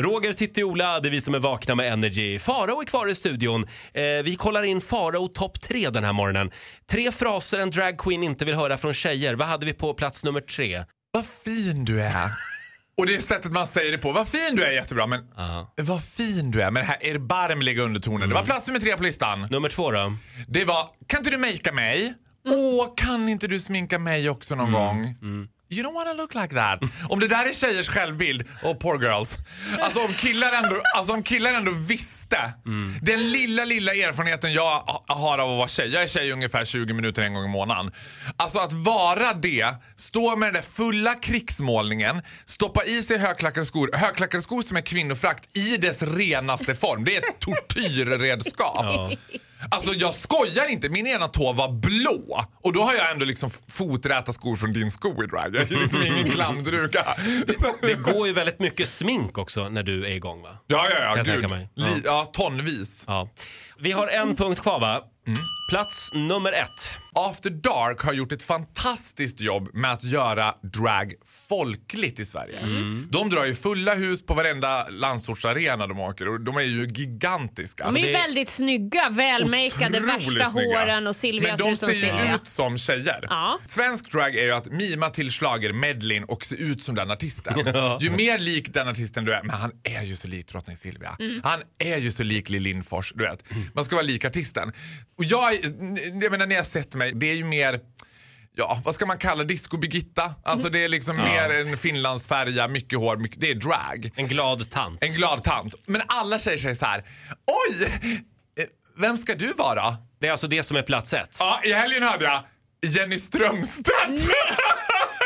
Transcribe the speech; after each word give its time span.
Roger, 0.00 0.32
Titti, 0.32 0.62
Ola, 0.62 1.00
det 1.00 1.08
är 1.08 1.10
vi 1.10 1.20
som 1.20 1.34
är 1.34 1.38
vakna 1.38 1.74
med 1.74 1.92
Energy. 1.92 2.38
Farao 2.38 2.80
är 2.80 2.84
kvar 2.84 3.08
i 3.08 3.14
studion. 3.14 3.66
Eh, 3.92 4.02
vi 4.24 4.36
kollar 4.38 4.62
in 4.62 4.80
Farao 4.80 5.28
topp 5.28 5.60
tre 5.60 5.90
den 5.90 6.04
här 6.04 6.12
morgonen. 6.12 6.50
Tre 6.90 7.12
fraser 7.12 7.58
en 7.58 7.70
dragqueen 7.70 8.22
inte 8.22 8.44
vill 8.44 8.54
höra 8.54 8.78
från 8.78 8.92
tjejer. 8.94 9.34
Vad 9.34 9.48
hade 9.48 9.66
vi 9.66 9.72
på 9.72 9.94
plats 9.94 10.24
nummer 10.24 10.40
tre? 10.40 10.84
Vad 11.10 11.26
fin 11.26 11.84
du 11.84 12.00
är. 12.02 12.30
Och 12.98 13.06
det 13.06 13.22
sättet 13.22 13.52
man 13.52 13.66
säger 13.66 13.92
det 13.92 13.98
på. 13.98 14.12
Vad 14.12 14.28
fin 14.28 14.56
du 14.56 14.64
är 14.64 14.70
jättebra 14.72 15.06
men 15.06 15.20
vad 15.76 16.04
fin 16.04 16.50
du 16.50 16.62
är 16.62 16.70
med 16.70 16.82
den 16.82 16.88
här 16.88 17.14
erbarmliga 17.14 17.82
undertonen. 17.82 18.28
Det 18.28 18.34
var 18.34 18.44
plats 18.44 18.66
nummer 18.66 18.80
tre 18.80 18.96
på 18.96 19.02
listan. 19.02 19.46
Nummer 19.50 19.68
två 19.68 19.90
då? 19.90 20.12
Det 20.48 20.64
var 20.64 20.90
kan 21.06 21.18
inte 21.20 21.30
du 21.30 21.36
makea 21.38 21.72
mig? 21.72 22.14
Åh, 22.48 22.94
kan 22.96 23.28
inte 23.28 23.46
du 23.46 23.60
sminka 23.60 23.98
mig 23.98 24.30
också 24.30 24.54
någon 24.54 24.72
gång? 24.72 25.16
You 25.70 25.82
don't 25.86 25.94
wanna 25.94 26.12
look 26.12 26.34
like 26.34 26.54
that. 26.54 26.80
Om 27.08 27.20
det 27.20 27.28
där 27.28 27.46
är 27.46 27.52
tjejers 27.52 27.88
självbild, 27.88 28.44
och 28.62 28.80
poor 28.80 29.02
girls. 29.02 29.38
Alltså 29.80 30.00
om 30.00 30.12
killar 30.14 30.52
ändå, 30.52 30.82
alltså, 30.96 31.12
om 31.12 31.22
killar 31.22 31.54
ändå 31.54 31.72
visste. 31.72 32.52
Den 33.02 33.30
lilla, 33.30 33.64
lilla 33.64 33.94
erfarenheten 33.94 34.52
jag 34.52 35.02
har 35.06 35.38
av 35.38 35.50
att 35.50 35.58
vara 35.58 35.68
tjej. 35.68 35.88
Jag 35.92 36.02
är 36.02 36.06
tjej 36.06 36.32
ungefär 36.32 36.64
20 36.64 36.92
minuter 36.94 37.22
en 37.22 37.34
gång 37.34 37.44
i 37.44 37.48
månaden. 37.48 37.92
Alltså 38.36 38.58
att 38.58 38.72
vara 38.72 39.34
det, 39.34 39.74
stå 39.96 40.36
med 40.36 40.46
den 40.46 40.54
där 40.54 40.62
fulla 40.62 41.14
krigsmålningen, 41.14 42.22
stoppa 42.44 42.84
i 42.84 43.02
sig 43.02 43.18
högklackade 43.18 43.66
skor. 43.66 43.90
Högklackade 43.92 44.42
skor 44.42 44.62
som 44.62 44.76
är 44.76 44.80
kvinnofrakt 44.80 45.56
i 45.56 45.76
dess 45.76 46.02
renaste 46.02 46.74
form. 46.74 47.04
Det 47.04 47.16
är 47.16 47.20
ett 47.20 47.40
tortyrredskap. 47.40 49.12
Alltså 49.70 49.92
jag 49.94 50.14
skojar 50.14 50.70
inte, 50.70 50.88
min 50.88 51.06
ena 51.06 51.28
tå 51.28 51.52
var 51.52 51.72
blå 51.72 52.44
och 52.62 52.72
då 52.72 52.82
har 52.82 52.94
jag 52.94 53.10
ändå 53.12 53.24
liksom 53.24 53.50
foträta 53.68 54.32
skor 54.32 54.56
från 54.56 54.72
din 54.72 54.90
sko 54.90 55.24
i 55.24 55.26
drag. 55.26 55.54
Jag 55.56 55.62
är 55.72 55.80
liksom 55.80 56.02
ingen 56.02 56.30
klamdruka. 56.30 57.06
Det 57.82 57.94
går 57.94 58.26
ju 58.26 58.32
väldigt 58.32 58.58
mycket 58.58 58.88
smink 58.88 59.38
också 59.38 59.68
när 59.68 59.82
du 59.82 60.04
är 60.06 60.10
igång 60.10 60.42
va? 60.42 60.48
Ja, 60.66 60.86
ja, 60.90 60.96
ja, 61.16 61.22
gud. 61.22 61.42
Li- 61.74 62.02
ja, 62.04 62.30
tonvis. 62.32 63.04
Ja. 63.06 63.28
Vi 63.78 63.92
har 63.92 64.06
en 64.08 64.36
punkt 64.36 64.60
kvar 64.60 64.80
va? 64.80 65.00
Plats 65.68 66.10
nummer 66.14 66.52
ett. 66.52 66.90
After 67.14 67.50
Dark 67.50 68.00
har 68.00 68.12
gjort 68.12 68.32
ett 68.32 68.42
fantastiskt 68.42 69.40
jobb 69.40 69.68
med 69.74 69.92
att 69.92 70.04
göra 70.04 70.54
drag 70.62 71.14
folkligt 71.48 72.18
i 72.18 72.24
Sverige. 72.24 72.60
De 73.10 73.30
drar 73.30 73.44
ju 73.44 73.54
fulla 73.54 73.94
hus 73.94 74.26
på 74.26 74.34
varenda 74.34 74.88
landsortsarena 74.88 75.86
de 75.86 76.00
åker 76.00 76.28
och 76.28 76.40
de 76.40 76.56
är 76.56 76.60
ju 76.62 76.86
gigantiska. 76.86 77.84
De 77.84 77.96
är 77.96 78.00
ju 78.00 78.06
det- 78.06 78.12
väldigt 78.12 78.48
snygga, 78.50 79.08
välmakeade, 79.10 80.00
värsta 80.00 80.50
snygga. 80.50 80.78
håren 80.80 81.06
och 81.06 81.16
Silvia 81.16 81.48
Men 81.48 81.58
de 81.70 81.76
ser 81.76 81.88
ju 81.88 81.94
Silvia. 81.94 82.34
ut 82.34 82.48
som 82.48 82.78
tjejer. 82.78 83.26
Ja. 83.30 83.58
Svensk 83.64 84.12
drag 84.12 84.36
är 84.36 84.44
ju 84.44 84.52
att 84.52 84.66
mima 84.66 85.10
till 85.10 85.30
schlagermedleyn 85.30 86.24
och 86.24 86.44
se 86.44 86.54
ut 86.56 86.82
som 86.82 86.94
den 86.94 87.10
artisten. 87.10 87.54
Ju 88.00 88.10
mer 88.10 88.38
lik 88.38 88.72
den 88.74 88.88
artisten 88.88 89.24
du 89.24 89.32
är, 89.34 89.42
men 89.42 89.56
han 89.56 89.70
är 89.84 90.02
ju 90.02 90.16
så 90.16 90.28
lik 90.28 90.46
drottning 90.48 90.76
Silvia. 90.76 91.16
Mm. 91.18 91.40
Han 91.44 91.60
är 91.78 91.96
ju 91.96 92.10
så 92.12 92.22
lik 92.22 92.48
Lill 92.50 92.62
Lindfors, 92.62 93.12
du 93.16 93.24
vet. 93.24 93.44
Man 93.74 93.84
ska 93.84 93.96
vara 93.96 94.06
lik 94.06 94.24
artisten. 94.24 94.72
Och 95.18 95.24
jag, 95.24 95.57
jag 96.22 96.30
menar 96.30 96.46
när 96.46 96.56
jag 96.56 96.66
sett 96.66 96.94
mig, 96.94 97.12
det 97.14 97.30
är 97.30 97.34
ju 97.34 97.44
mer 97.44 97.80
Ja, 98.54 98.82
vad 98.84 98.94
ska 98.94 99.06
man 99.06 99.18
kalla 99.18 99.44
Disco 99.44 99.76
Birgitta? 99.76 100.34
Alltså 100.44 100.68
det 100.68 100.84
är 100.84 100.88
liksom 100.88 101.16
mer 101.16 101.50
en 101.60 101.78
finlandsfärja, 101.78 102.68
mycket 102.68 102.98
hår, 102.98 103.16
mycket, 103.16 103.40
det 103.40 103.50
är 103.50 103.54
drag. 103.54 104.10
En 104.16 104.28
glad 104.28 104.70
tant. 104.70 104.98
En 105.04 105.12
glad 105.12 105.44
tant. 105.44 105.74
Men 105.86 106.02
alla 106.08 106.38
säger 106.38 106.58
sig 106.58 106.74
så 106.76 106.84
här. 106.84 107.04
Oj! 107.70 107.84
eh, 108.58 108.64
Vem 108.96 109.16
ska 109.16 109.34
du 109.34 109.52
vara? 109.52 109.96
Det 110.20 110.26
är 110.28 110.32
alltså 110.32 110.46
det 110.46 110.62
som 110.62 110.76
är 110.76 110.82
plats 110.82 111.12
ett. 111.12 111.36
Ja, 111.38 111.60
i 111.64 111.72
helgen 111.72 112.02
hörde 112.02 112.24
jag 112.24 112.44
Jenny 112.94 113.18
Strömstedt. 113.18 113.88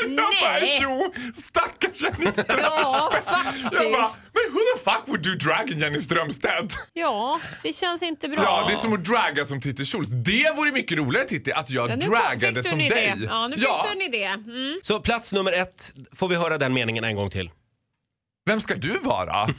jag 0.03 0.17
bara, 0.17 0.53
Nej. 0.53 0.79
jo, 0.83 1.13
stackars 1.37 2.03
Jenny 2.03 2.33
Strömstedt. 2.33 2.53
Ja, 2.63 3.13
jag 3.73 3.93
bara, 3.93 4.11
do 5.23 5.31
drag 5.31 5.71
Jenny 5.71 6.01
Strömstedt? 6.01 6.75
Ja, 6.93 7.41
det 7.63 7.73
känns 7.73 8.03
inte 8.03 8.29
bra. 8.29 8.39
Ja, 8.45 8.65
det 8.69 8.73
är 8.73 8.77
som 8.77 8.93
att 8.93 9.05
dragga 9.05 9.45
som 9.45 9.61
Titti 9.61 9.85
Schultz. 9.85 10.11
Det 10.11 10.57
vore 10.57 10.73
mycket 10.73 10.99
roligare 10.99 11.27
Titti, 11.29 11.53
att 11.53 11.71
jag 11.71 11.91
Ja, 11.91 11.97
du 11.97 12.63
som 12.63 12.79
dig. 12.79 13.15
Ja, 13.29 13.49
nu 13.49 13.57
fick 13.57 13.67
du 13.85 13.93
en 13.93 14.03
idé. 14.03 14.25
Mm. 14.25 14.81
Så 14.83 15.01
plats 15.01 15.33
nummer 15.33 15.53
ett, 15.53 15.95
får 16.13 16.29
vi 16.29 16.37
höra 16.37 16.59
den 16.59 16.75
meningen 16.75 17.05
en 17.05 17.17
gång 17.17 17.31
till. 17.31 17.51
Vem 18.47 18.61
ska 18.61 18.75
du 18.75 18.99
vara? 19.03 19.43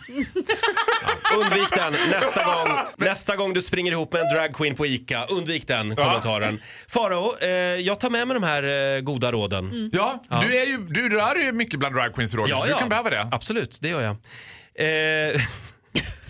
Undvik 1.38 1.70
den 1.76 1.94
nästa 2.12 2.44
gång, 2.44 2.78
nästa 2.98 3.36
gång 3.36 3.54
du 3.54 3.62
springer 3.62 3.92
ihop 3.92 4.14
med 4.14 4.22
en 4.22 4.34
dragqueen 4.36 4.76
på 4.76 4.86
ICA. 4.86 5.26
Undvik 5.26 5.68
den 5.68 5.96
kommentaren. 5.96 6.62
Farao, 6.88 7.38
eh, 7.42 7.50
jag 7.80 8.00
tar 8.00 8.10
med 8.10 8.28
mig 8.28 8.34
de 8.34 8.44
här 8.44 8.96
eh, 8.96 9.02
goda 9.02 9.32
råden. 9.32 9.66
Mm. 9.72 9.90
Ja, 9.94 10.24
Du, 10.30 10.58
är 10.58 10.66
ju, 10.66 10.78
du 10.78 11.10
rör 11.10 11.46
ju 11.46 11.52
mycket 11.52 11.80
bland 11.80 11.96
drag 11.96 12.14
queens 12.16 12.34
Roger, 12.34 12.56
så 12.56 12.66
du 12.66 12.74
kan 12.74 12.90
behöva 12.90 13.10
det. 13.10 13.30
Absolut, 13.32 13.78
det 13.82 13.90
gör 13.90 14.02
jag. 14.02 14.16
Eh, 14.76 15.42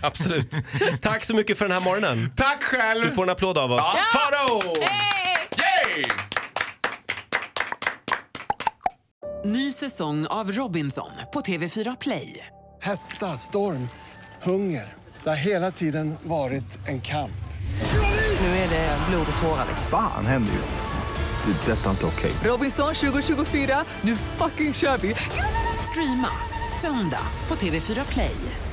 absolut. 0.00 0.54
Tack 1.00 1.24
så 1.24 1.34
mycket 1.34 1.58
för 1.58 1.64
den 1.64 1.72
här 1.72 1.80
morgonen. 1.80 2.32
Tack 2.36 2.62
själv! 2.62 3.04
Du 3.04 3.14
får 3.14 3.22
en 3.22 3.30
applåd 3.30 3.58
av 3.58 3.72
oss. 3.72 3.96
Ja. 4.12 4.18
Farao! 4.18 4.74
Yay! 4.76 6.04
Ny 9.44 9.72
säsong 9.72 10.26
av 10.26 10.52
Robinson 10.52 11.10
på 11.32 11.40
TV4 11.40 11.96
Play. 12.00 12.46
Hetta, 12.82 13.36
storm, 13.36 13.88
hunger. 14.42 14.94
Det 15.22 15.28
har 15.28 15.36
hela 15.36 15.70
tiden 15.70 16.14
varit 16.22 16.88
en 16.88 17.00
kamp. 17.00 17.30
Nu 18.40 18.46
är 18.46 18.68
det 18.68 18.98
blod 19.08 19.26
och 19.36 19.42
tårar. 19.42 19.66
Fan 19.90 20.26
händer 20.26 20.52
just 20.52 20.74
nu. 20.74 21.52
Det. 21.52 21.72
är 21.72 21.76
Detta 21.76 21.86
är 21.86 21.90
inte 21.90 22.06
okej. 22.06 22.32
Robinson 22.44 22.94
2024, 22.94 23.84
nu 24.02 24.16
fucking 24.16 24.72
kör 24.74 24.98
vi! 24.98 25.14
Streama 25.90 26.28
söndag 26.80 27.26
på 27.46 27.54
TV4 27.54 28.12
Play. 28.12 28.63